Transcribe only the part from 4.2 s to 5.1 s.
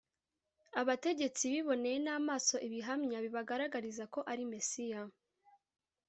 ari mesiya